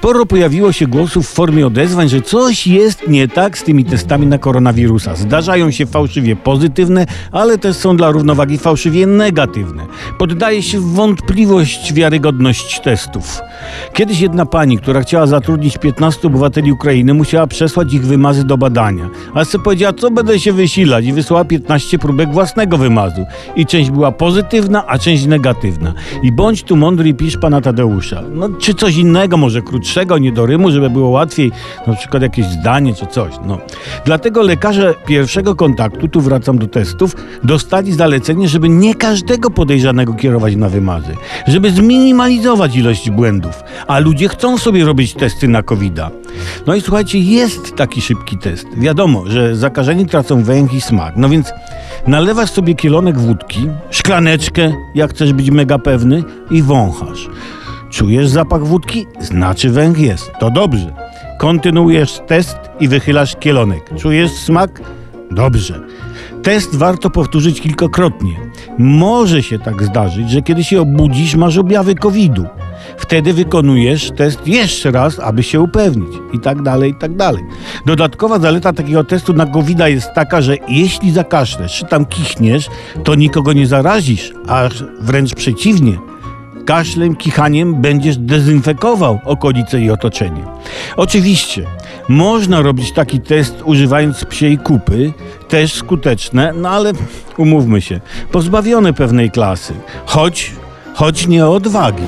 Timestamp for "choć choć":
100.06-101.26